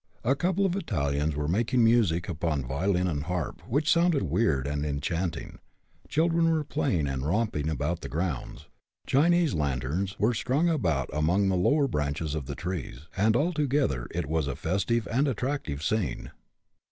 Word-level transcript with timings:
A 0.23 0.33
couple 0.35 0.65
of 0.65 0.75
Italians 0.75 1.35
were 1.35 1.47
making 1.47 1.83
music 1.83 2.27
upon 2.27 2.65
violin 2.65 3.05
and 3.05 3.25
harp, 3.25 3.61
which 3.67 3.87
sounded 3.87 4.23
weird 4.23 4.65
and 4.65 4.83
enchanting; 4.83 5.59
children 6.09 6.49
were 6.51 6.63
playing 6.63 7.05
and 7.05 7.23
romping 7.23 7.69
about 7.69 8.01
the 8.01 8.09
grounds; 8.09 8.65
Chinese 9.05 9.53
lanterns 9.53 10.17
were 10.17 10.33
strung 10.33 10.67
about 10.67 11.11
among 11.13 11.49
the 11.49 11.55
lower 11.55 11.87
branches 11.87 12.33
of 12.33 12.47
the 12.47 12.55
trees, 12.55 13.01
and 13.15 13.35
altogether 13.35 14.07
it 14.09 14.25
was 14.25 14.47
a 14.47 14.55
festive 14.55 15.07
and 15.11 15.27
attractive 15.27 15.83
scene. 15.83 16.31